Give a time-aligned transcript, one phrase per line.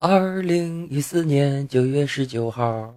[0.00, 2.94] 二零一四年九月十九号，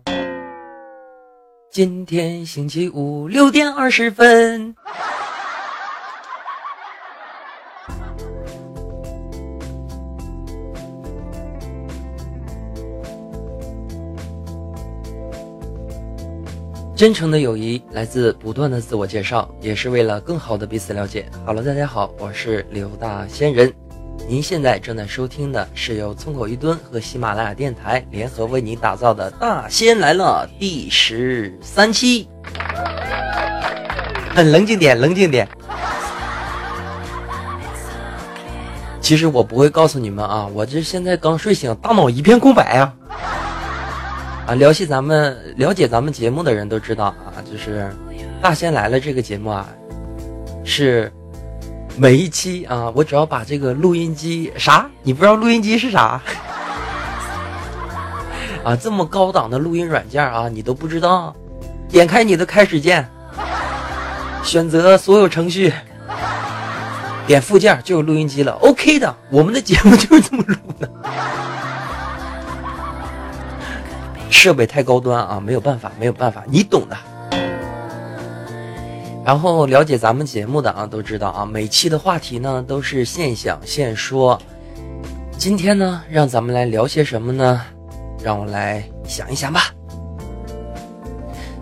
[1.72, 4.76] 今天星期五六点二十分。
[16.96, 21.26] 真诚的友谊来自不断的自我介绍，也是为了更好的彼此了解。
[21.44, 23.81] 好了大家好，我是刘大仙人。
[24.32, 32.30] 您现在正在收听的是由村口一吨和喜马拉雅电台联合为您打造的《大仙来了》第十三期。
[34.34, 35.46] 很冷静点，冷静点。
[39.02, 42.94] 其实我不会告诉你们啊，我这现在刚睡醒，大脑一片空白啊。
[44.48, 47.82] 啊，了解咱们了解咱们节目的人都知道啊，就是
[48.42, 49.68] 《大仙来了》这个节目啊，
[50.64, 51.12] 是
[51.98, 56.20] 每一期啊，我只要把这个录音机啥，你不知道录音机是啥
[58.64, 58.76] 啊？
[58.76, 61.36] 这么高档的录音软件啊，你都不知道？
[61.90, 63.08] 点开你的开始键，
[64.44, 65.72] 选择所有程序，
[67.28, 68.54] 点附件就有录音机了。
[68.62, 70.90] OK 的，我们的节目就是这么录的。
[74.30, 76.98] 设备太高端啊，没有办法，没有办法，你懂的。
[79.24, 84.40] 然后了解咱们节目的啊，都知道啊，每期的话题呢都是现想现说。
[85.38, 87.62] 今天呢，让咱们来聊些什么呢？
[88.24, 89.62] 让我来想一想吧。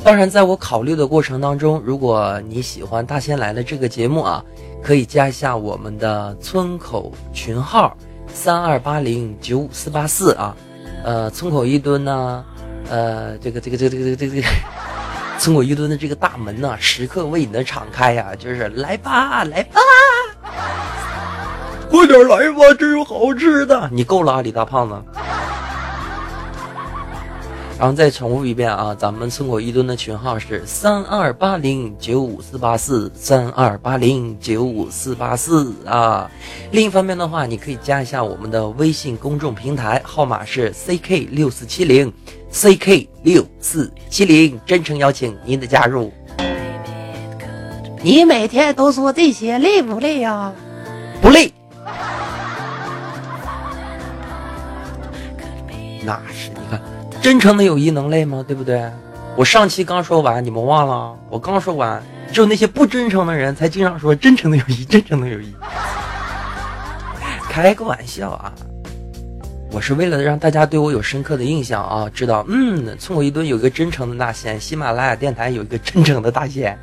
[0.04, 4.44] 当然，在我考虑的过程当中，如果你喜欢《大仙来了》这个节目啊，
[4.82, 7.96] 可以加一下我们的村口群号
[8.34, 10.56] 三二八零九五四八四啊，
[11.04, 12.46] 呃，村口一蹲呢。
[12.90, 14.48] 呃，这个这个这个这个这个这个，
[15.40, 19.80] 村口一吨的这个大门呢，时刻为你的敞开呀，就是来吧，来吧，
[21.90, 23.90] 快点来吧，这有好吃的。
[23.90, 25.02] 你够了啊，李大胖子。
[27.80, 36.30] 然后再重复一遍啊，咱们村口一吨的群号是三二八零九五四八四三二八零九五四八四啊。
[36.72, 42.12] 另一方面的话，你可以加一下我们的微信公众平台，号码是 ck 六四七零
[42.52, 46.12] ck 六四七零，真诚邀请您的加入。
[48.04, 50.52] 你每天都说这些累不累呀？
[51.22, 51.54] 不累。
[56.04, 56.59] 那是。
[57.22, 58.44] 真诚的友谊能累吗？
[58.48, 58.90] 对不对？
[59.36, 61.16] 我上期刚说完，你们忘了？
[61.30, 65.54] 我刚说完，只有那些不真诚的人才经常说真诚的友谊，真诚的友谊。
[67.50, 68.54] 开个玩笑啊！
[69.72, 76.78] 我是为了让大家对我有深刻的印象啊，知道嗯，村口一顿有一个真诚的大仙，喜马拉雅电台有一个真诚的大仙。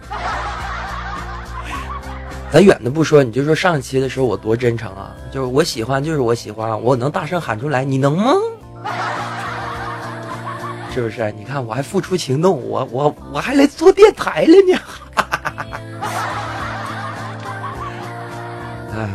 [2.53, 5.15] 咱远的不说，你就说上期的时候我多真诚啊！
[5.33, 8.33] 就是我喜欢，就是我喜欢，我能大声喊出来，你能吗？
[10.97, 11.31] 是不是？
[11.33, 14.81] 你看，我还付出行动，我我我还来做电台了呢。
[18.97, 19.11] 啊，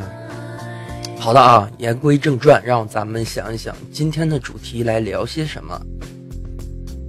[1.20, 5.74] 好的啊，言归正传，让咱们想一想今天的主题来聊些什么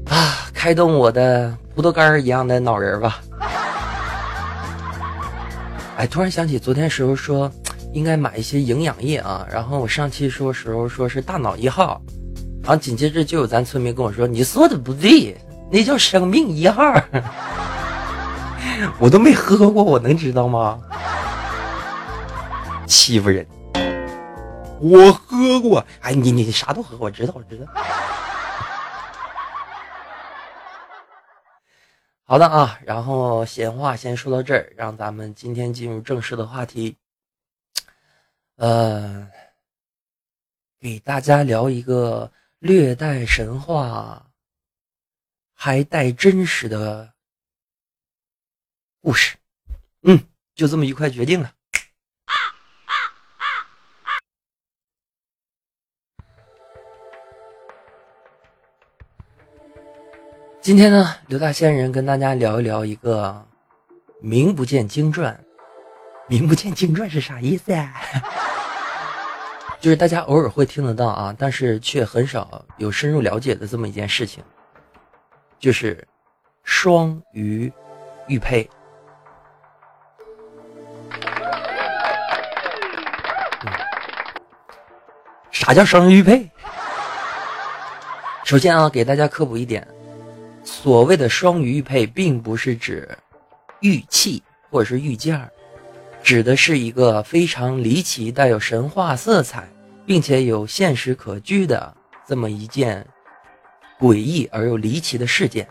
[0.07, 0.49] 啊？
[0.55, 3.21] 开动我的葡萄干一样的脑仁吧。
[5.99, 7.53] 哎，突然想起昨天时候说
[7.93, 12.01] 应该买一些营养液啊，然后我上期说时候说是大脑一号。
[12.63, 15.37] 然后紧接着就有咱村民跟我说：“你说的不对，
[15.71, 16.83] 那叫生命一号。
[19.01, 20.81] ”我都没喝过，我能知道吗？
[22.87, 23.45] 欺负人！
[24.81, 25.85] 我喝过。
[26.03, 27.67] 哎，你你啥都喝，我知道，我知道。
[32.23, 36.97] 好的啊，然后闲话先说到这儿，让咱们今天进入正式的话题。
[38.57, 39.27] 呃，
[40.81, 42.31] 给大家聊一个。
[42.63, 44.31] 略带神话，
[45.53, 47.13] 还带真实的
[49.01, 49.37] 故事，
[50.03, 50.17] 嗯，
[50.55, 51.53] 就这么愉快决定了。
[60.61, 63.45] 今天呢，刘大仙人跟大家聊一聊一个
[64.21, 65.45] 名不见经传，
[66.29, 67.93] 名不见经传是啥意思啊？
[69.83, 74.41] 就是大家偶尔会听得到啊，但是却很少有深入了解的这么一件事情，
[75.59, 76.07] 就是
[76.63, 77.71] 双鱼
[78.29, 78.71] 玉佩。
[85.51, 86.49] 啥叫双鱼玉佩？
[88.45, 89.85] 首先啊，给大家科普一点，
[90.63, 93.19] 所谓的双鱼玉佩，并不是指
[93.81, 94.41] 玉器
[94.71, 95.51] 或者是玉件儿
[96.23, 99.69] 指的是一个非常离奇、带有神话色彩，
[100.07, 101.95] 并且有现实可据的
[102.27, 103.07] 这么一件
[103.99, 105.69] 诡异而又离奇的事件。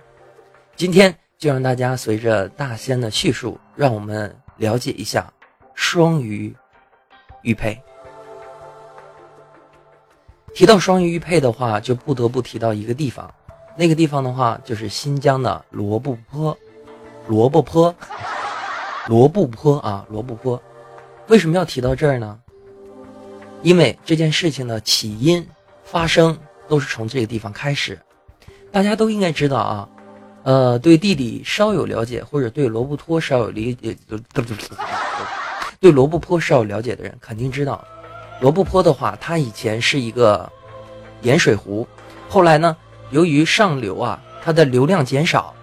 [0.75, 5.31] 今天就让大家随着大仙的叙述，让我们了解一下
[5.73, 6.53] 双鱼
[7.43, 7.79] 玉佩。
[10.53, 13.33] 提到双鱼玉佩的话，就不得不提到一个地方，
[13.77, 16.57] 那个地方的话就是新疆的罗布泊，
[17.27, 17.95] 罗布泊，
[19.07, 20.61] 罗布泊啊，罗布泊。
[21.27, 22.37] 为什么要提到这儿呢？
[23.61, 25.47] 因为这件事情的起因
[25.83, 26.37] 发生
[26.67, 27.99] 都是从这个地方开始。
[28.71, 29.89] 大家都应该知道啊，
[30.43, 33.95] 呃，对地理稍有了解或者对罗布泊稍有理解，
[35.79, 37.83] 对罗布泊稍有了解的人肯定知道。
[38.39, 40.51] 罗布泊的话，它以前是一个
[41.21, 41.87] 盐水湖，
[42.29, 42.75] 后来呢，
[43.11, 45.53] 由于上流啊，它的流量减少，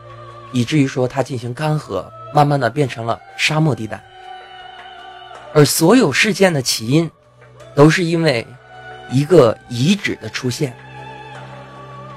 [0.52, 4.02] 以至于说它进行干涸，慢慢的变成了沙漠地带。
[5.52, 7.10] 而所有事件的起因，
[7.74, 8.46] 都是因为
[9.10, 10.76] 一个遗址的出现，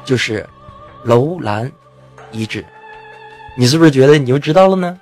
[0.04, 0.48] 就是
[1.04, 1.72] 楼兰
[2.32, 2.66] 遗址。
[3.58, 5.00] 你是不是觉得你就知道了呢？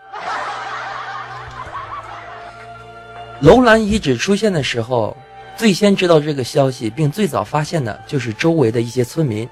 [3.41, 5.15] 楼兰遗址出现的时候。
[5.57, 9.45] 最先知道这个消息，并最早发现的就是周围的一些村民。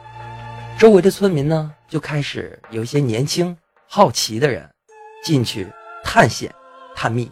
[0.80, 3.53] 周围的村民呢，就开始有一些年轻、
[3.89, 4.69] 好奇的人
[5.27, 5.68] 进去
[6.06, 6.50] 探险、
[6.95, 7.29] 探秘。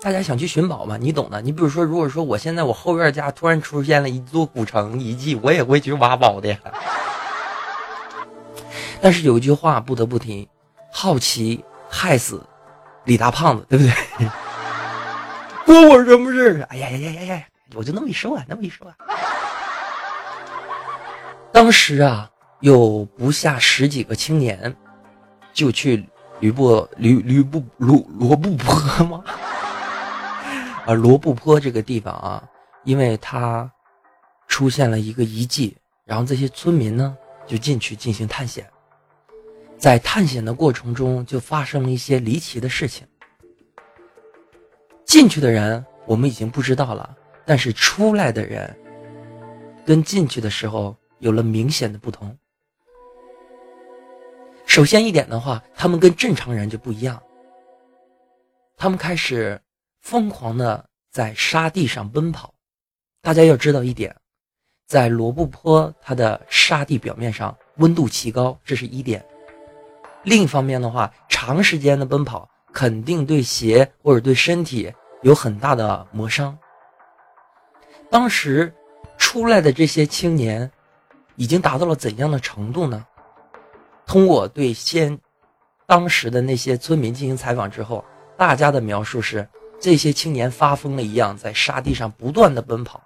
[0.00, 0.96] 大家想去寻宝嘛？
[0.96, 1.42] 你懂的。
[1.42, 6.56] 你比如说，如果说我现在我后院家突然出现了一座古城遗迹，我也会去挖宝的。
[9.02, 10.48] 但是有一句话不得不提：
[10.90, 12.42] 好奇害死
[13.04, 13.92] 李大胖子，对不对？
[15.66, 16.66] 关我什么事啊？
[16.70, 17.44] 哎呀呀呀呀呀！
[17.74, 18.94] 我就那么一说啊，那么一说啊。
[21.52, 22.30] 当时啊，
[22.60, 24.74] 有不下十几个青年，
[25.56, 26.06] 就去
[26.40, 28.74] 吕布吕吕布罗罗布泊
[29.06, 29.24] 吗？
[30.84, 32.44] 啊，罗布泊这个地方啊，
[32.84, 33.68] 因为它
[34.46, 35.74] 出现了一个遗迹，
[36.04, 37.16] 然后这些村民呢
[37.46, 38.68] 就进去进行探险，
[39.78, 43.06] 在探险的过程中就发生了一些离奇的事情。
[45.06, 47.16] 进去的人我们已经不知道了，
[47.46, 48.76] 但是出来的人
[49.86, 52.36] 跟进去的时候有了明显的不同。
[54.66, 57.22] 首先一点的话，他们跟正常人就不一样，
[58.76, 59.58] 他们开始
[60.02, 62.52] 疯狂的在沙地上奔跑。
[63.22, 64.14] 大家要知道一点，
[64.86, 69.24] 在罗布泊，它的沙地表面上温度奇高，这是一点。
[70.24, 74.92] 另一方面的话，长时间的奔跑肯定对鞋或者对身体。
[75.22, 76.56] 有很大的磨伤。
[78.10, 78.72] 当时
[79.16, 80.70] 出来的这些青年，
[81.34, 83.04] 已经达到了怎样的程度呢？
[84.06, 85.18] 通过对先
[85.86, 88.04] 当时的那些村民进行采访之后，
[88.38, 89.46] 大家的描述是：
[89.78, 93.02] 这些青年发疯了一样，在沙地上不断的奔跑，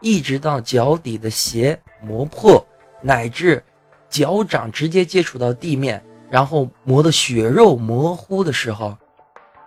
[0.00, 2.64] 一直到脚底的鞋磨破，
[3.02, 3.62] 乃至
[4.08, 8.96] 脚掌直接接触到地面，然后磨得血肉模糊的时候，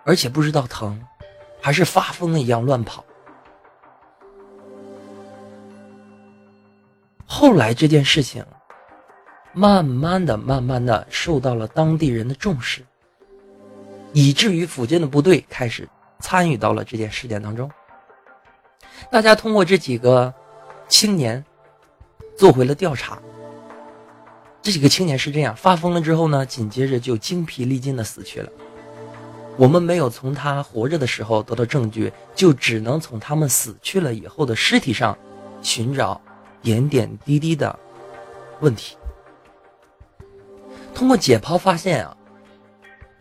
[0.04, 1.00] 而且不知道疼。
[1.64, 3.04] 还是发疯了一样乱跑。
[7.24, 8.44] 后来这件事情，
[9.54, 12.82] 慢慢的、慢慢的受到了当地人的重视，
[14.12, 15.88] 以至于附近的部队开始
[16.20, 17.70] 参与到了这件事件当中。
[19.10, 20.32] 大家通过这几个
[20.88, 21.44] 青年
[22.36, 23.20] 做回了调查。
[24.62, 28.48] 这几个青年是这样发疯了之后呢，紧接着就精疲力尽的死去了。
[29.56, 35.18] 我们没有从他活着的时候得到证据，就只能从他们死去了以后的尸体上
[35.60, 36.18] 寻找
[36.62, 37.78] 点点滴滴的
[38.60, 38.96] 问题。
[40.94, 42.16] 通过解剖发现啊，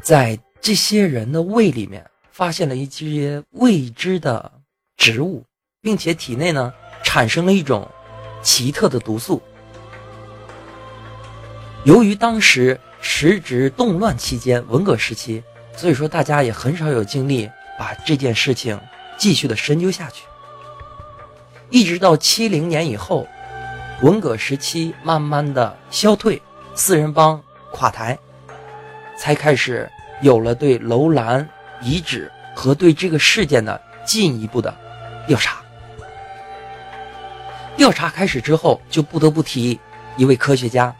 [0.01, 4.51] 在这些人的胃里面发现了一些未知的
[4.97, 5.43] 植物，
[5.81, 6.73] 并且体内呢
[7.03, 7.89] 产生了一种
[8.41, 9.41] 奇特的毒素。
[11.83, 15.43] 由于当时时值动乱期间，文革时期。
[15.73, 17.49] 所以说，大家也很少有精力
[17.79, 18.79] 把这件事情
[19.17, 20.25] 继续的深究下去。
[21.69, 23.25] 一直到七零年以后，
[24.01, 26.39] 文革时期慢慢的消退，
[26.75, 28.17] 四人帮垮台，
[29.17, 29.89] 才开始
[30.21, 31.47] 有了对楼兰
[31.81, 34.75] 遗址和对这个事件的进一步的
[35.27, 35.57] 调查。
[37.77, 39.79] 调查开始之后，就不得不提
[40.15, 40.93] 一位科学家，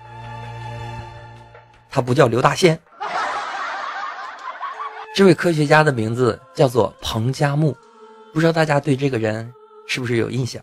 [1.90, 2.80] 他不叫刘大仙。
[5.13, 7.75] 这位科学家的名字叫做彭加木，
[8.34, 9.54] 不知道大家对这个人
[9.86, 10.62] 是不是有印象？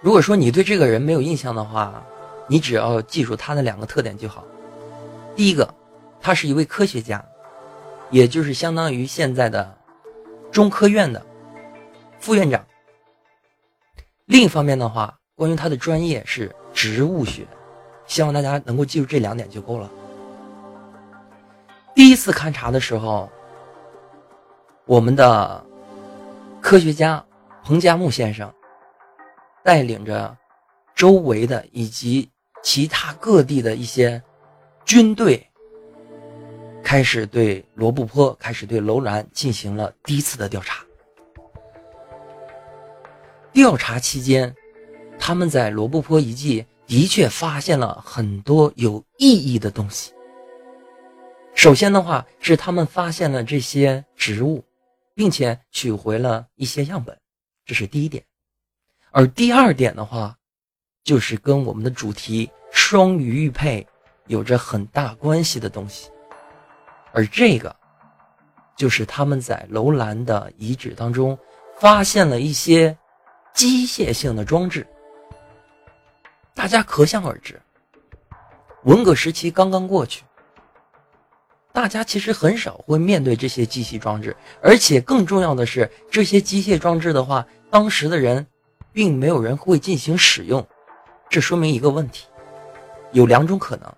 [0.00, 2.02] 如果说你对这个人没有印象的话，
[2.52, 4.44] 你只要记住他的两个特点就好。
[5.34, 5.74] 第一个，
[6.20, 7.24] 他是一位科学家，
[8.10, 9.74] 也就是相当于现在的
[10.50, 11.24] 中科院的
[12.20, 12.62] 副院长。
[14.26, 17.46] 另一方面的话，关于他的专业是植物学，
[18.04, 19.90] 希望大家能够记住这两点就够了。
[21.94, 23.30] 第一次勘察的时候，
[24.84, 25.64] 我们的
[26.60, 27.24] 科学家
[27.64, 28.52] 彭加木先生
[29.64, 30.36] 带领着
[30.94, 32.28] 周围的以及
[32.62, 34.22] 其他各地的一些
[34.84, 35.44] 军队，
[36.82, 40.84] 开始对罗布泊、开始对楼兰进行了第一次的调查。
[43.52, 44.54] 调查期间，
[45.18, 50.12] 他们在罗布泊遗迹的确发现了很多有意义的东西。
[51.54, 54.64] 首先的话是他们发现了这些植物，
[55.14, 57.16] 并且取回了一些样本，
[57.66, 58.24] 这是第一点。
[59.10, 60.34] 而第二点的话，
[61.04, 63.86] 就是跟我们的主题双鱼玉佩
[64.26, 66.10] 有着很大关系的东西，
[67.12, 67.74] 而这个
[68.76, 71.36] 就是他们在楼兰的遗址当中
[71.78, 72.96] 发现了一些
[73.52, 74.86] 机械性的装置。
[76.54, 77.60] 大家可想而知，
[78.84, 80.22] 文革时期刚刚过去。
[81.72, 88.46] 大家其实很少会面对这些机器装置，而且更重要的是，这些机械装置的话，当时的人
[88.92, 90.66] 并没有人会进行使用，
[91.32, 92.26] 这说明一个问题，
[93.12, 93.90] 有两种可能。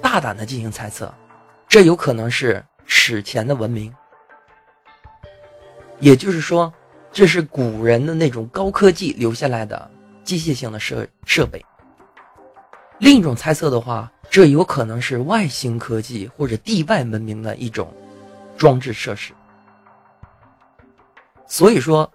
[0.00, 1.12] 大胆的进行猜测，
[1.66, 3.92] 这有可能是史前的文明，
[5.98, 6.72] 也就是说，
[7.10, 9.90] 这是古人的那种高科技留下来的
[10.22, 11.60] 机械性的设设备。
[12.98, 14.08] 另一种猜测的话。
[14.30, 17.94] 这有可能是外星科技或者地外文明的一种
[18.56, 19.32] 装置设施。
[21.46, 22.10] 所以说，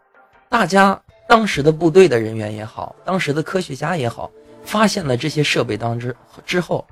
[0.50, 1.00] 大家
[1.30, 4.32] 当时的部队的人员也好，当时的科学家也好，
[4.64, 6.84] 发现了这些设备当之之后，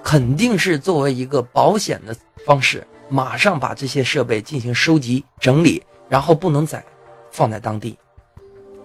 [0.00, 6.84] 肯定是作为一个保险的方式，马上把这些设备进行收集整理，然后不能再
[7.32, 7.98] 放在当地。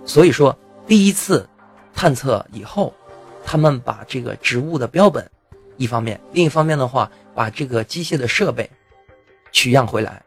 [0.06, 1.48] 所以说，第一次
[1.94, 2.92] 探测以后，
[3.46, 5.30] 他们把这个植物的标本。
[5.78, 8.68] 一方面，另一方面的话，把这个机械的设备
[9.52, 10.24] 取样回来，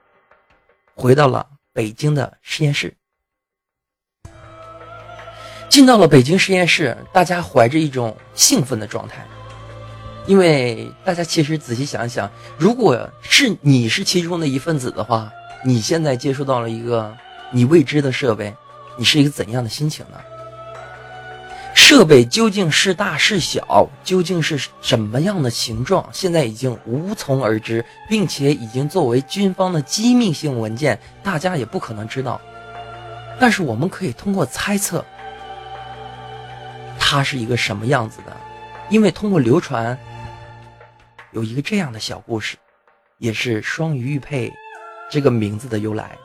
[0.94, 2.96] 回到了北京的实验室。
[5.68, 9.26] 进到了北京实验室，大家怀着一种兴奋的状态，
[10.26, 15.30] 因为大家其实仔细想一想，如果是你是其中的一份子的话，
[15.64, 17.14] 你现在接触到了一个
[17.50, 18.54] 你未知的设备，
[18.96, 20.18] 你是一个怎样的心情呢？
[21.74, 32.40] 设备究竟是大是小，究竟是什么样的形状，现在已经无从而知，并且已经作为军方的机密性文件，大家也不可能知道。
[33.38, 35.04] 但是我们可以通过猜测，
[37.08, 38.36] 它是一个什么样子的，
[38.90, 39.96] 因为通过流传，
[41.30, 42.56] 有一个这样的小故事，
[43.18, 44.52] 也是双鱼玉佩
[45.08, 46.18] 这个名字的由来，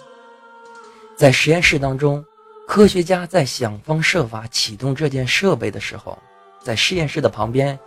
[1.16, 2.26] 在实验室当中。
[2.68, 6.18] 科学家在想方设法启动这件设备的时候，
[6.64, 7.78] 在实验室的旁边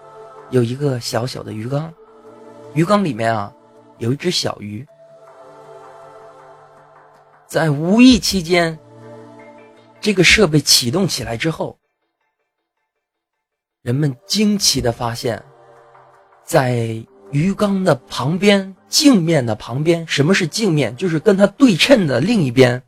[0.50, 1.92] 有一个小小的鱼缸，
[2.74, 3.52] 鱼缸里面啊
[3.98, 4.86] 有一只小鱼。
[7.48, 8.78] 在无意期间，
[10.00, 11.76] 这个设备启动起来之后，
[13.84, 15.44] 人们惊奇的发现，
[16.42, 20.96] 在鱼缸的旁边镜面的旁边，什么是镜面？
[20.96, 22.82] 就是跟它对称的另一边。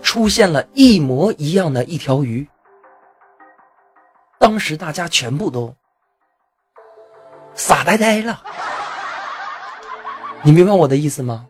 [0.00, 2.46] 出现了一模一样的一条鱼，
[4.38, 5.74] 当时大家全部都
[7.54, 8.44] 傻呆呆了。
[10.42, 11.48] 你明白我的意思吗？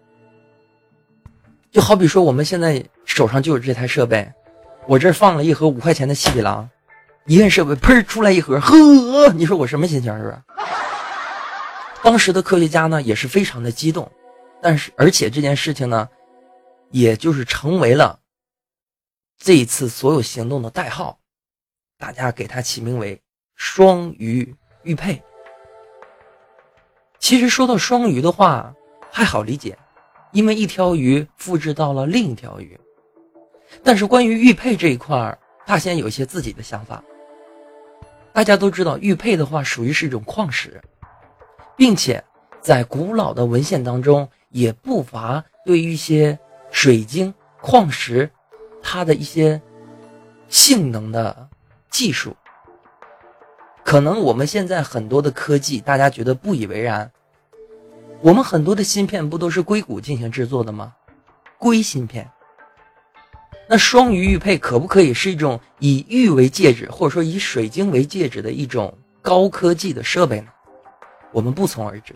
[1.70, 4.32] 就好比说我们现在手上就有这台设备，
[4.86, 6.68] 我这放了一盒五块钱的七匹狼，
[7.26, 10.12] 医院设备，砰出来一盒，呵，你说我什么心情？
[10.16, 10.42] 是不是？
[12.02, 14.10] 当时的科学家呢也是非常的激动，
[14.60, 16.08] 但是而且这件事情呢，
[16.90, 18.18] 也就是成为了。
[19.38, 21.18] 这一次所有行动的代号，
[21.98, 23.20] 大家给它起名为
[23.54, 25.22] “双鱼玉佩”。
[27.20, 28.74] 其实说到双鱼的话，
[29.12, 29.78] 还好理解，
[30.32, 32.78] 因为一条鱼复制到了另一条鱼。
[33.84, 37.02] 但是关于玉佩这一块大仙有一些自己的想法。
[38.32, 40.80] 大家都知道，玉佩的话属于是一种矿石，
[41.76, 42.22] 并且
[42.60, 46.38] 在古老的文献当中也不乏对一些
[46.70, 48.30] 水晶、矿石。
[48.84, 49.62] 它的一些
[50.48, 51.48] 性能的
[51.88, 52.36] 技术，
[53.84, 57.08] 可能我们现在很多的科技，大家觉得不以为然。
[58.22, 60.94] 我们很多的芯片不都是硅谷进行制作的吗？
[61.58, 62.28] 硅芯片。
[63.72, 70.48] 那双鱼玉佩可不可以是一种以玉为介质，或者说以水晶为介质的一种高科技的设备呢？
[71.30, 72.14] 我们不从而知。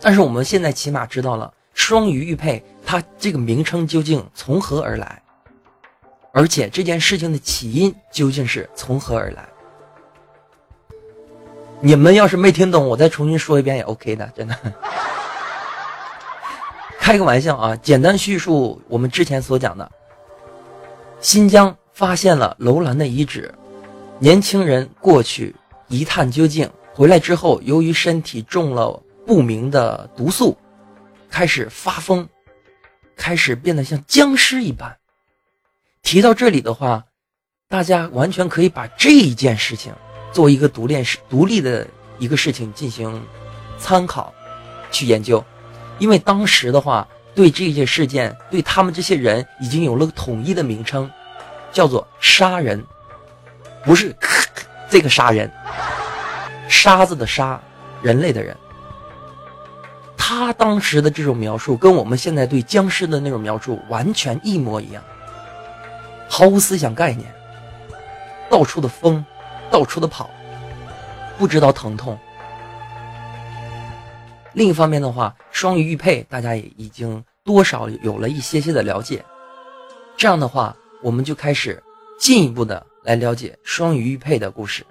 [0.00, 1.54] 但是我们现在起码知道了。
[1.74, 5.22] 双鱼玉佩，它这个名称究竟从何而来？
[6.32, 9.48] 而且这件事情的起因究竟是从何而来？
[11.80, 14.58] 你们要是没听懂，我再重新说一遍也 OK 的，真的。
[16.98, 19.88] 开个玩笑啊，简单叙述我们之前所讲的：
[21.20, 23.54] 新疆发现了楼兰的遗址，
[24.18, 25.54] 年轻人过去
[25.88, 30.56] 一探究竟，回来之后，由于身体中了不明的毒素，
[31.28, 32.26] 开始发疯，
[33.16, 34.96] 开始变得像僵尸一般。
[36.02, 37.04] 提到这里的话，
[37.68, 39.92] 大家完全可以把这一件事情
[40.32, 41.86] 作为一个独立事、独立的
[42.18, 43.22] 一个事情进行
[43.78, 44.32] 参考
[44.90, 45.44] 去研究，
[45.98, 51.10] 因为当时的话，对这些事件，对他们这些人已经有了统一的名称，
[51.72, 52.84] 叫做“杀人”，
[53.84, 54.14] 不是
[54.88, 55.50] 这个杀人，
[56.68, 57.60] 沙子的沙，
[58.02, 58.56] 人类的人。
[60.16, 65.02] 他当时的这种描述，跟我们现在对僵尸的那种描述完全一模一样。
[66.28, 67.32] 毫无思想概念，
[68.48, 69.24] 到处的疯，
[69.70, 70.30] 到处的跑，
[71.38, 72.16] 不知道疼痛。
[74.52, 79.22] 另一方面的话，双鱼玉佩大家也已经多少有了一些些的了解。
[80.16, 81.82] 这样的话，我们就开始
[82.18, 84.86] 进一步的来了解双鱼玉佩的故事。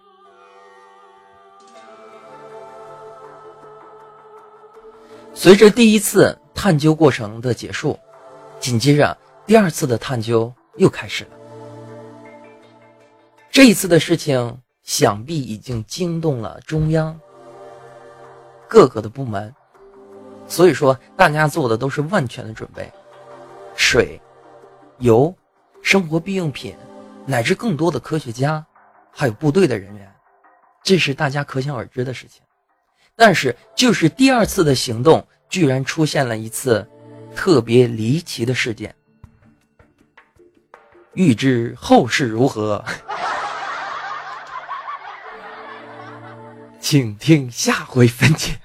[5.33, 7.97] 随着第一次探究过程的结束，
[8.59, 10.53] 紧接着第二次的探究。
[10.75, 11.31] 又开始了。
[13.49, 17.19] 这一次的事情，想必已经惊动了中央
[18.67, 19.53] 各个的部门，
[20.49, 22.91] 所以说大家做的都是万全的准备，
[23.75, 24.19] 水、
[24.97, 25.33] 油、
[25.81, 26.75] 生活必用品，
[27.25, 28.65] 乃至更多的科学家，
[29.11, 30.11] 还有部队的人员，
[30.83, 32.41] 这是大家可想而知的事情。
[33.15, 36.89] 但是，就是第二次的行动，居然出现了一次
[37.35, 38.95] 特别离奇的事件。
[41.13, 42.83] 欲知后事如何，
[46.79, 48.59] 请听下回分解。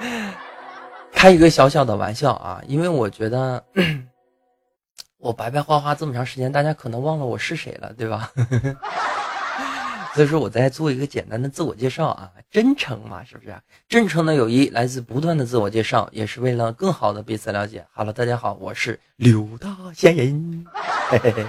[1.12, 3.62] 开一个小小的玩笑啊，因为我觉得
[5.18, 8.32] 我白白花花这么长时间，大家可能忘了我是谁了，对吧？
[10.12, 13.54] 所以说，我再做一个简单的自我介绍啊，真诚嘛，是不是？
[13.88, 17.86] 真诚的友谊来自不断的自我介绍，也是为了更好的彼此了解。
[17.92, 20.66] 好了，大家好，我是刘大仙人，
[21.10, 21.46] 嘿嘿嘿，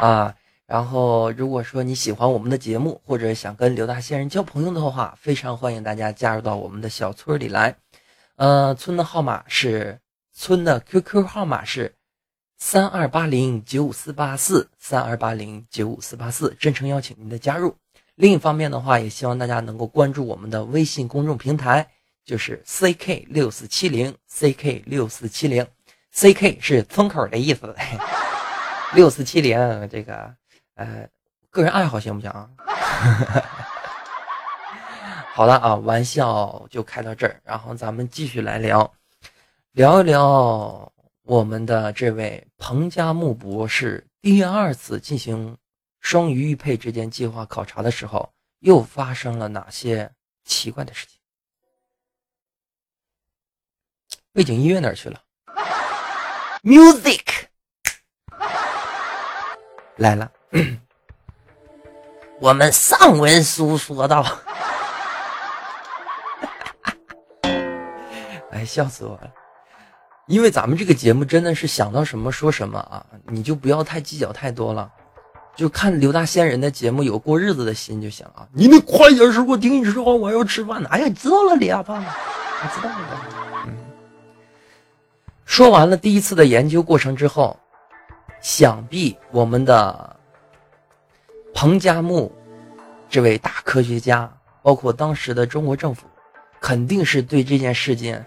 [0.00, 0.34] 啊，
[0.68, 7.74] 然后如果说你喜欢我们的节目，或者想跟刘大仙人交朋友的话，非常欢迎大家加入到我们的小村里来。
[8.36, 9.98] 呃，村的号码是
[10.32, 11.94] 村的 QQ 号码是。
[12.60, 17.76] 三二八零九五四八四，三二八零九五四八四，真诚邀请您的加入。
[18.16, 21.88] 另一方面的话，也希望大家能够关注我们的微信公众平台，
[22.24, 25.64] 就是 CK 六四七零，CK 六四七零
[26.12, 27.72] ，CK 是村口的意思。
[28.92, 30.34] 六四七零这个，
[30.78, 31.06] 呃，
[31.50, 32.48] 个人爱好行不行啊？
[35.34, 38.94] 好的啊，玩笑就开到这儿，然后咱们继续来聊，
[39.72, 40.92] 聊一聊。
[41.22, 45.54] 我们的这位彭加木博士第二次进行
[46.00, 50.10] 双鱼玉佩之间计划考察的时候，又发生了哪些
[50.44, 51.18] 奇怪的事情？
[54.32, 55.20] 背景音乐哪去了？
[56.62, 57.46] Music
[59.96, 60.32] 来了。
[62.40, 64.24] 我们上文书说到，
[68.50, 69.30] 哎，笑死我了。
[70.26, 74.90] 因为咱们这个节目真的是想到什么说什么啊，你就不要太计较太多了，
[75.56, 78.46] 就看刘大仙人的节目有过日子的心就行啊。
[78.52, 80.88] 你那快点说，我听你说话，我要吃饭呢。
[80.90, 83.20] 哎呀，知道了，李阿胖，我知道了。
[83.66, 83.74] 嗯，
[85.46, 87.58] 说完了第一次的研究过程之后，
[88.42, 90.16] 想必我们的
[91.60, 92.30] 彭加木
[93.10, 96.06] 这位大科学家，包括当时的中国政府，
[96.60, 98.24] 肯定是对这件事件。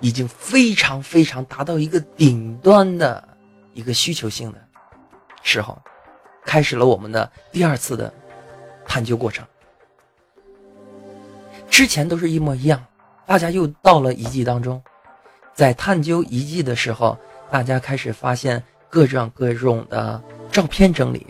[0.00, 3.26] 已经非常非常达到一个顶端的
[3.72, 4.58] 一个需求性的
[5.44, 5.80] 时候，
[6.44, 8.12] 开始了我们的第二次的
[8.84, 9.46] 探究过程。
[11.70, 12.84] 之前都是一模一样，
[13.26, 14.82] 大家又到了遗迹当中，
[15.54, 17.16] 在探究遗迹的时候，
[17.48, 21.28] 大家开始发现各种各种的照片整理，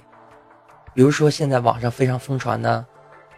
[0.97, 2.87] 比如说现在网上非常疯传的，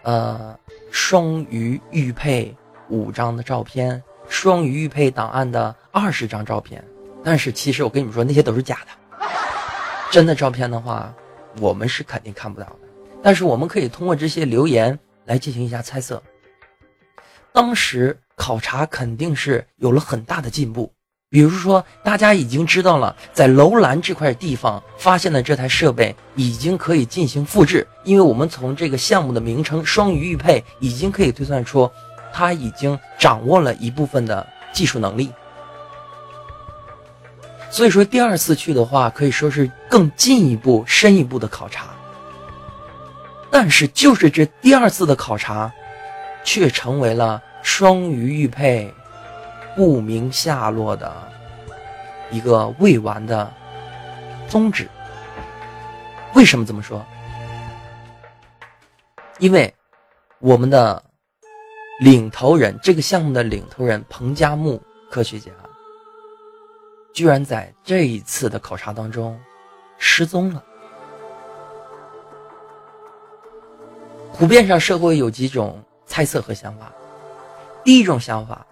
[0.04, 0.56] 呃，
[0.92, 2.56] 双鱼玉佩
[2.88, 4.00] 五张的照片。
[4.28, 6.84] 双鱼玉佩档案的二十张照片，
[7.24, 9.26] 但是其实我跟你们说，那些都是假的。
[10.12, 11.12] 真的照片的话，
[11.58, 12.78] 我们是肯定看不到的。
[13.22, 16.22] 但是我们可以通过这些留言来进行一下猜测。
[17.52, 20.92] 当时考察肯定是有了很大的进步，
[21.30, 31.90] 比如说，大家已经知道了，在楼兰这块地方发现的这台设备已经可以进行复制，因为我们从这个项目的名称“双鱼玉佩”已经可以推算出，
[32.32, 35.30] 它已经掌握了一部分的技术能力。
[37.70, 41.88] 所以说，第二次去的话，可以说是更进一步、深一步的考察。
[43.50, 45.70] 但是，就是这第二次的考察，
[46.42, 48.90] 却成为了双鱼玉佩。
[49.78, 51.30] 不明下落的
[52.32, 53.48] 一个未完的
[54.48, 54.88] 宗旨。
[56.34, 57.00] 为什么这么说？
[59.38, 59.72] 因为
[60.40, 61.00] 我们的
[62.00, 65.52] 领头人，这个项目的领头人彭加木科学家，
[67.14, 69.38] 居然在这一次的考察当中
[69.96, 70.64] 失踪了。
[74.36, 76.92] 普遍上，社会有几种猜测和想法。
[77.84, 78.66] 第一种想法。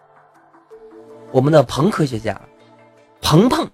[1.37, 2.41] 我们的彭科学家，
[3.21, 3.69] 鹏鹏，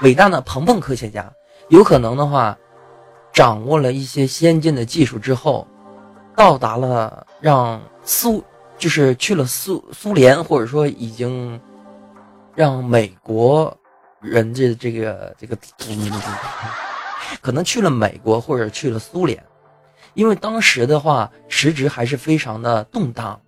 [0.00, 1.30] 伟大的鹏鹏科学家，
[1.68, 2.56] 有可能的话，
[3.30, 5.68] 掌握了一些先进的技术之后，
[6.34, 8.42] 到达了让苏，
[8.78, 11.60] 就是去了苏苏联，或者说已经
[12.54, 13.76] 让美国
[14.18, 15.54] 人这这个这个，
[17.42, 19.44] 可能去了美国或者去了苏联，
[20.14, 23.38] 因为当时的话，时值还是非常的动荡。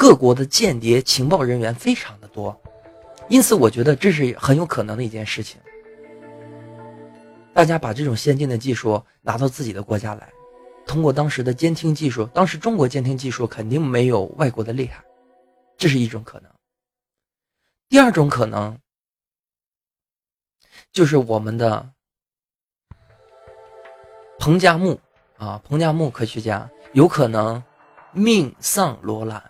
[0.00, 2.58] 各国的间谍情报人员非常的多，
[3.28, 5.60] 因此我觉得这是很有可能的一件事情。
[7.52, 10.32] 大家把这种先进的技术拿到自己的国家来，
[10.86, 15.04] 通过当时的监听技术，当时中国监听技术肯定没有外国的厉害，
[15.76, 16.50] 这是一种可能。
[17.90, 18.78] 第二种可能，
[20.92, 21.86] 就是我们的
[24.38, 24.98] 彭加木
[25.36, 27.62] 啊，彭加木科学家有可能
[28.12, 29.49] 命丧罗兰。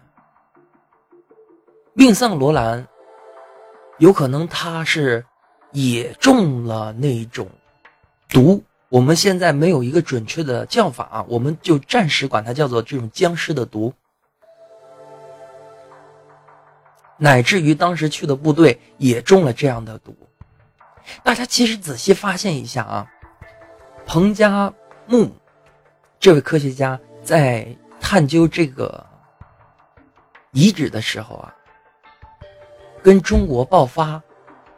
[1.92, 2.86] 命丧罗兰，
[3.98, 5.24] 有可能他是
[5.72, 7.48] 也中了那种
[8.28, 8.62] 毒。
[8.88, 13.92] 我们现在没有一个准确的叫法啊，我们就暂时管它叫做这种僵尸的毒。
[17.16, 20.16] 乃至于当时去的部队也中了这样的毒。
[21.22, 23.06] 大家其实仔细发现一下啊，
[24.06, 24.72] 彭加
[25.06, 25.30] 木
[26.18, 27.66] 这位科学家在
[28.00, 29.04] 探究这个
[30.52, 31.54] 遗址的时候啊。
[33.02, 34.22] 跟中国爆发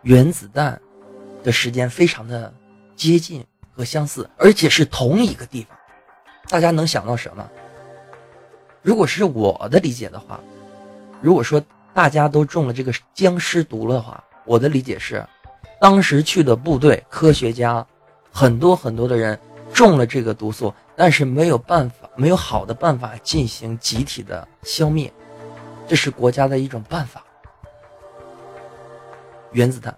[0.03, 0.81] 原子弹
[1.43, 2.53] 的时间非常的
[2.95, 5.77] 接近和相似，而且是同一个地方。
[6.49, 7.49] 大家能想到什么？
[8.83, 10.41] 如果是我的理解的话，
[11.21, 11.63] 如果说
[11.95, 15.25] 大家都中了这个僵尸毒的话，我的理解是，
[15.81, 17.87] 当时去的部队科学家
[18.33, 19.39] 很多很多的人
[19.73, 25.13] 中了这个毒素，但是没有办法，没有好的办法进行集体的消灭，
[25.89, 27.25] 这是国家的一种办法。
[29.53, 29.95] 原子弹，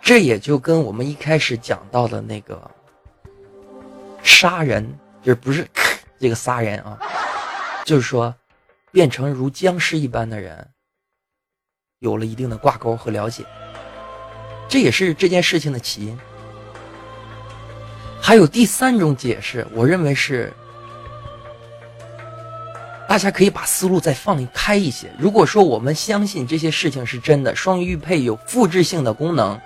[0.00, 2.70] 这也就跟我们一开始讲到的那个
[4.22, 4.86] 杀人，
[5.22, 5.66] 就是不是
[6.20, 6.96] 这个杀人啊，
[7.84, 8.32] 就是说
[8.92, 10.68] 变成如僵尸一般的人，
[11.98, 13.44] 有了一定的挂钩和了解，
[14.68, 16.16] 这也是这件事情的起因。
[18.22, 20.52] 还有第三种解释，我认为是。
[23.14, 25.08] 大家可以把思路再放开一些。
[25.16, 29.56] 如果说我们相信这些事情是真的，双鱼玉佩有复制性的功能，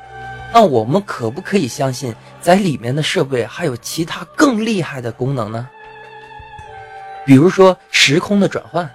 [0.53, 5.67] 那我们可不可以相信，在里面的设备还有其他更厉害的功能呢？
[7.25, 8.87] 比如说时空的转换。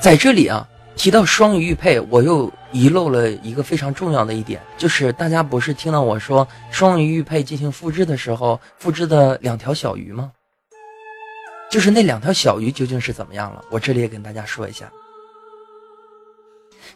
[0.00, 10.32] 在这里啊，提到双鱼玉佩，我又遗漏了一个非常重要的一点，就是大家不是听到我说双鱼玉佩进行复制的时候，复制的两条小鱼吗？
[11.70, 13.64] 就是那两条小鱼究竟是怎么样了？
[13.70, 14.90] 我这里也跟大家说一下，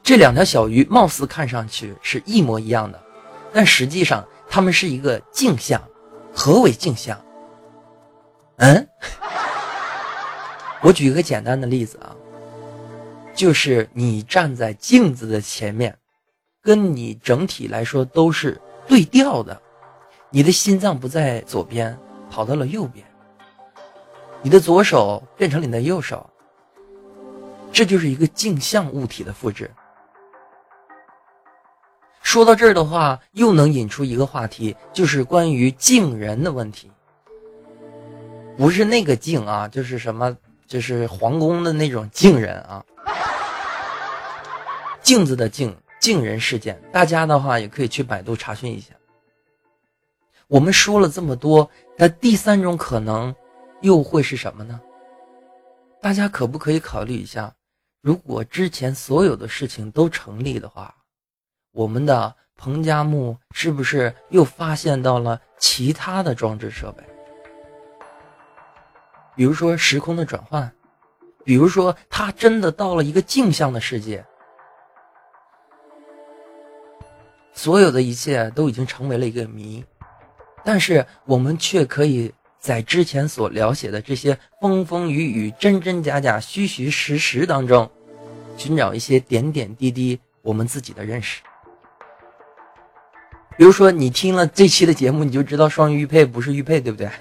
[0.03, 3.03] 这两条小鱼貌似看上去是一模一样的，
[3.53, 5.83] 但实际上它们是一个镜像。
[6.33, 7.21] 何为镜像？
[8.59, 8.89] 嗯，
[10.81, 12.15] 我举一个简单的例子啊，
[13.35, 15.99] 就是你站在镜子的前面，
[16.63, 19.61] 跟你整体来说都是对调的，
[20.31, 21.99] 你的心脏不在左边，
[22.31, 23.05] 跑到了右边。
[24.43, 26.29] 你的左手变成你的右手，
[27.71, 29.71] 这就是一个镜像物体的复制。
[32.23, 36.91] 说到这儿的话，又能引出一个话题，就是关于镜人的问题。
[38.57, 42.85] 不是那个镜啊，就是什么，就是皇宫的那种镜人啊，
[45.03, 46.81] 镜子的镜，镜人事件。
[46.93, 48.95] 大家的话也可以去百度查询一下。
[50.47, 53.35] 我们说了这么多，那第三种可能。
[53.81, 54.81] 又会是什么呢？
[56.01, 57.55] 大家可不可以考虑一下，
[58.01, 60.95] 如果之前所有的事情都成立的话，
[61.73, 67.03] 我们的彭加木是不是又发现到了其他的装置设备？
[69.37, 70.71] 比如说时空的转换，
[71.45, 74.25] 比如说他真的到了一个镜像的世界，
[77.53, 79.85] 所有的一切都已经成为了一个谜，
[80.65, 87.91] 但是我们却可以在之前所描写的这些风风雨雨、真真假假、虚虚实实当中，
[88.59, 91.41] 寻找一些点点滴滴我们自己的认识。
[93.57, 97.09] 比如说，你听了这期的节目，你就知道双鱼玉佩不是玉佩，对不对？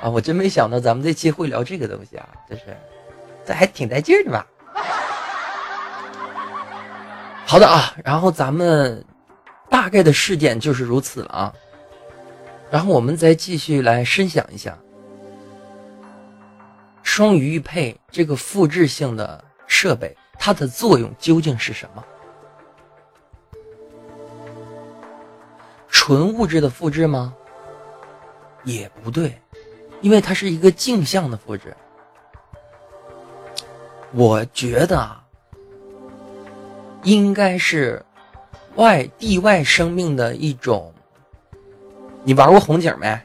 [0.00, 2.62] 啊，我真没想到咱们这期会聊这个东西啊，这是，
[3.44, 4.46] 这还挺带劲的吧？
[7.44, 9.04] 好的啊，然后咱们
[9.68, 11.52] 大概的事件就是如此了啊，
[12.72, 14.78] 然后我们再继续来深想一下，
[17.02, 22.02] 双鱼玉佩这个复制性的设备，它的作用究竟是什么？
[25.90, 27.34] 纯物质的复制吗？
[28.64, 29.38] 也不对。
[30.00, 31.76] 因为它是一个镜像的复制，
[34.12, 35.22] 我觉得啊，
[37.02, 38.02] 应该是
[38.76, 40.90] 外地外生命的一种。
[42.24, 43.18] 你玩过红警没？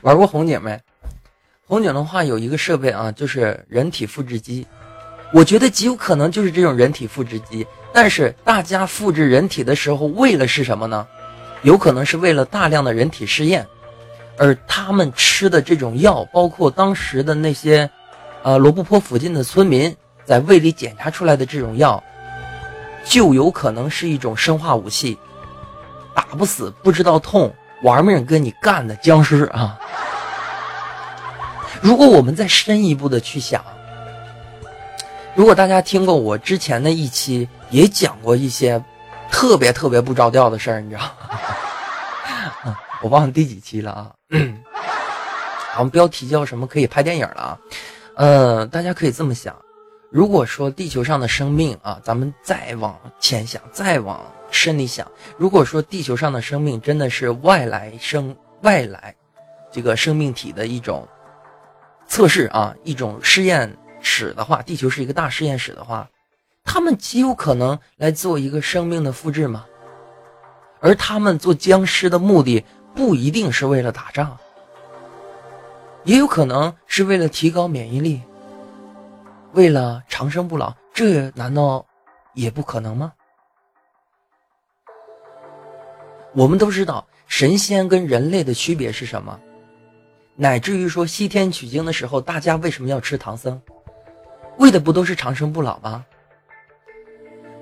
[0.00, 0.80] 玩过红警没？
[1.66, 4.66] 红警的话有一个设备啊，就是人体复制机。
[5.32, 7.66] 我觉得极有可能就是这种人体复制机。
[7.92, 11.06] 但是大家复制人体的时候，为了是什么呢？
[11.62, 13.66] 有可能是为了大量的人体试验。
[14.38, 17.88] 而他们吃的这种药，包括当时的那些，
[18.42, 22.02] 呃，罗布泊附近的村民在胃里检查出来的这种药，
[23.04, 25.18] 就有可能是一种生化武器，
[26.14, 29.78] 打不死不知道痛，玩命跟你干的僵尸啊！
[31.80, 33.64] 如果我们再深一步的去想，
[35.34, 38.82] 如果大家听过我之前的一期，也讲过一些
[39.30, 41.02] 特别特别不着调的事儿，你知道
[42.64, 42.76] 吗？
[43.02, 44.10] 我忘了第几期了啊？
[45.72, 46.66] 好像标题叫什么？
[46.66, 47.58] 可以拍电影了啊？
[48.14, 49.56] 呃，大家可以这么想：
[50.12, 54.20] 如果说地球上的生命啊，咱们再往前想，再往
[54.50, 59.14] 深里想，如果说地球上的生命真的是外来生外来
[59.70, 61.08] 这个生命体的一种
[62.06, 66.06] 测试啊，一种实验室的话，地球是一个大实验室的话，
[66.62, 69.64] 他们极有可能来做一个生命的复制吗？
[70.80, 72.62] 而他们做僵尸的目的？
[72.94, 74.36] 不一定是为了打仗，
[76.04, 78.20] 也有可能是为了提高免疫力，
[79.52, 81.86] 为了长生不老，这难道
[82.34, 83.12] 也不可能吗？
[86.34, 89.38] 我们都知道神仙跟人类的区别是什么，
[90.34, 93.60] 乃至于说西天取经的时候，大家为什么要吃唐僧？
[94.58, 96.04] 为的不都是长生不老吗？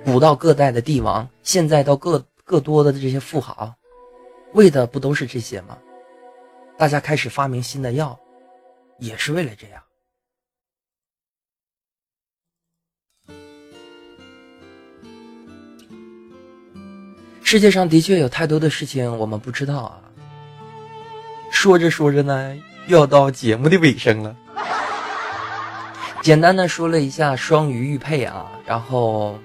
[0.05, 3.75] 古到各代的帝王，现在到各各多的这些富豪。
[4.55, 5.77] 为的不都是这些吗？
[6.77, 8.19] 大家开始发明新的药，
[8.99, 9.83] 也是为了这样。
[17.51, 19.99] 世界上的确有太多的事情我们不知道啊。
[21.51, 24.37] 说着说着呢，又要到节目的尾声了。
[26.23, 29.37] 简单的说了一下双鱼玉佩啊，然后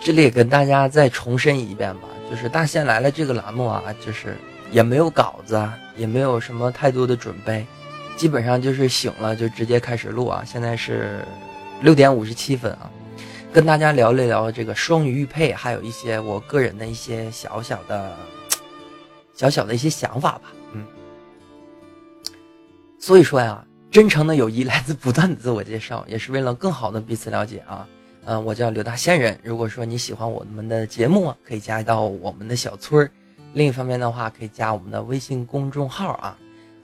[0.00, 2.02] 这里也跟大家再重申一遍吧。
[2.30, 4.36] 就是大仙来了这个栏目啊，就是
[4.70, 5.60] 也没有稿子，
[5.96, 7.66] 也没有什么太多的准备，
[8.16, 10.44] 基本上就是醒了就直接开始录啊。
[10.46, 11.24] 现在是
[11.80, 12.88] 六点五十七分啊，
[13.54, 18.12] 跟大家聊一聊这个双鱼玉佩，还有一些我个人的一些小小的、
[19.32, 20.52] 小小的一些想法吧。
[20.72, 20.84] 嗯，
[22.98, 27.86] 所以说呀，真诚的友谊来自不断的自我介绍，也是为了更好的彼此了解啊。
[28.24, 29.38] 嗯，我叫刘大仙人。
[29.44, 33.08] 如果说你喜欢我们的节目，可以加到我们的小村儿。
[33.52, 36.36] 另一方面的话，可以加我们的微信公众号啊。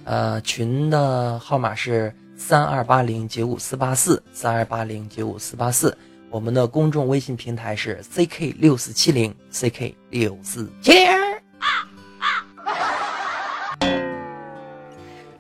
[0.05, 5.99] 呃，群的号码是三二八零九五四八四三二八零九五四八四。
[6.31, 11.11] 我们的公众微信平台是 ck 六四七零 ck 六四七零。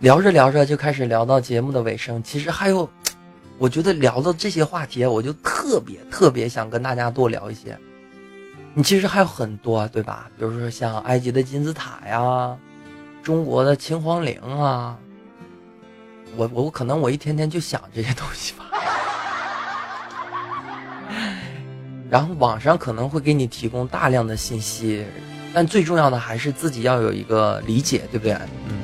[0.00, 2.90] 聊着聊着就开始聊到节目的尾声，其实还有。
[3.56, 7.78] 我觉得聊到这些话题，我就特别特别想跟大家多聊一些。
[8.74, 10.28] 你其实还有很多，对吧？
[10.38, 12.56] 比如说像埃及的金字塔呀，
[13.22, 14.98] 中国的秦皇陵啊。
[16.36, 18.54] 我我可能我一天天就想这些东西。
[22.10, 25.04] 然后网上可能会给你提供大量的信息，
[25.54, 28.34] 但最重要的还是自己要有一个理解，对不对？
[28.68, 28.80] 嗯。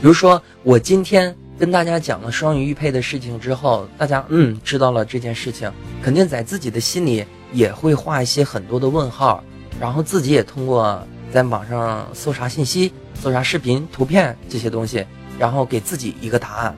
[0.00, 5.70] 比如说，我今天跟大家讲了双鱼玉佩的事情之后，大家嗯知道了这件事情，
[6.02, 7.22] 肯定在自己的心里
[7.52, 9.44] 也会画一些很多的问号，
[9.78, 15.04] 然后自己也通过在网上搜查信息、搜查视频、图片这些东西，
[15.38, 16.74] 然后给自己一个答案。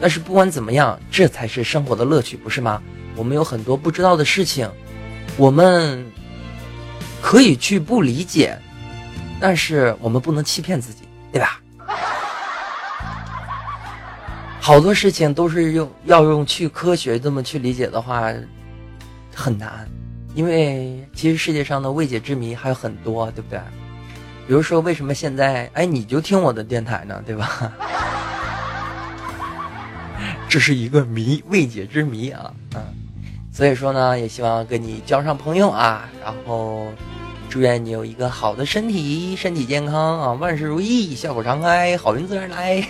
[0.00, 2.82] 但是不管怎么样，这才是生活的乐趣，不是吗？
[3.14, 4.66] 我们有很多不知道的事情，
[5.36, 6.04] 我们
[7.20, 8.56] 可以去不理解，
[9.40, 11.58] 但是我们不能欺骗自己，对吧？
[14.60, 18.32] 好多事情都是用要用去科学这么去理解的话，
[19.34, 19.88] 很难，
[20.34, 23.58] 因为其实世界上的未解之谜还有很多，对不对？
[24.46, 27.70] 比如说，为什么现在哎你就听我的电台呢，对吧？
[30.48, 32.80] 这是一个谜，未解之谜啊，嗯，
[33.54, 36.86] 所以说呢，也希望跟你交上朋友啊，然后
[37.50, 42.82] 祝愿你有一个好的身体，身体健康啊，万事如意，笑口常开，好运自然来。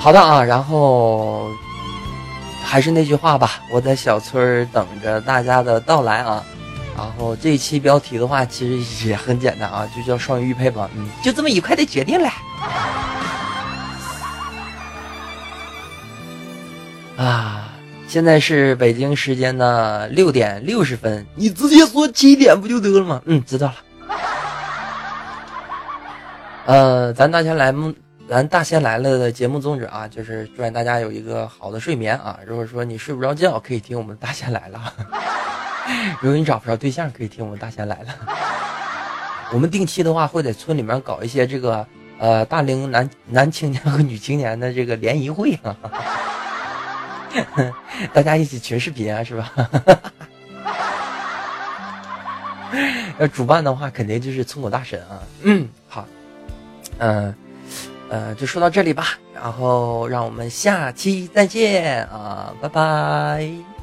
[0.00, 1.48] 好的啊，然后
[2.64, 6.44] 还是那句话吧，我在小村等着大家的到来啊。
[6.96, 12.28] 然后这一期标题的话，其实也很简单啊，就叫双鱼玉佩吧，嗯，就这么愉快的决定了。
[17.18, 17.72] 啊，
[18.06, 23.20] 现在是北京时间的六点六十分，你直接说七点不就得了吗？
[23.24, 23.74] 嗯，知道了。
[26.66, 27.92] 呃，咱大仙来梦，
[28.28, 32.38] 咱大仙来了的节目宗旨啊，就是祝愿大家有一个好的睡眠啊。
[32.46, 34.78] 如果说你睡不着觉，可以听我们大仙来了；
[36.22, 38.14] 如果你找不着对象，可以听我们大仙来了。
[39.50, 41.84] 我们定期的话会在村里面搞一些这个
[42.20, 45.74] 呃大龄男男青年和女青年的这个联谊会啊。
[48.12, 49.50] 大家一起群视频啊，是吧？
[53.18, 55.18] 要主办的话，肯定就是村口大神啊。
[55.42, 56.06] 嗯，好，
[56.98, 57.34] 嗯，
[58.08, 63.77] 呃，就说到这里吧，然后让我们下期再见啊，拜拜。